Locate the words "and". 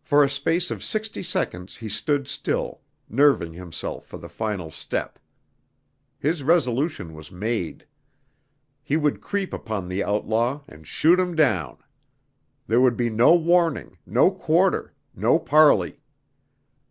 10.66-10.86